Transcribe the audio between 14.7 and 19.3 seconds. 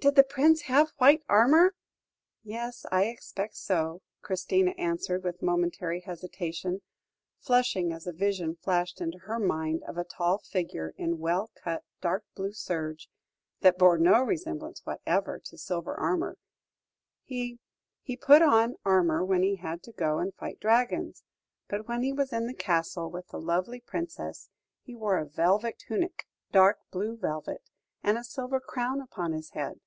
whatever to silver armour; "he he put on armour